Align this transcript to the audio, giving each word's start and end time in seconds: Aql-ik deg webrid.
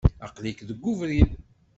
Aql-ik 0.25 0.59
deg 0.69 0.79
webrid. 0.81 1.31